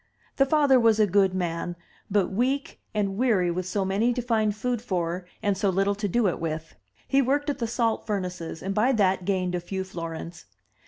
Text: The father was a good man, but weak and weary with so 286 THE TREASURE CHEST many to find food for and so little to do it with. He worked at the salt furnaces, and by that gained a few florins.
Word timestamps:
The 0.37 0.47
father 0.47 0.79
was 0.79 0.99
a 0.99 1.05
good 1.05 1.35
man, 1.35 1.75
but 2.09 2.31
weak 2.31 2.81
and 2.91 3.17
weary 3.17 3.51
with 3.51 3.67
so 3.67 3.83
286 3.83 4.15
THE 4.15 4.15
TREASURE 4.15 4.15
CHEST 4.15 4.33
many 4.33 4.47
to 4.47 4.49
find 4.49 4.55
food 4.59 4.81
for 4.83 5.25
and 5.43 5.55
so 5.55 5.69
little 5.69 5.93
to 5.93 6.07
do 6.07 6.27
it 6.27 6.39
with. 6.39 6.73
He 7.07 7.21
worked 7.21 7.51
at 7.51 7.59
the 7.59 7.67
salt 7.67 8.07
furnaces, 8.07 8.63
and 8.63 8.73
by 8.73 8.93
that 8.93 9.25
gained 9.25 9.53
a 9.53 9.59
few 9.59 9.83
florins. 9.83 10.45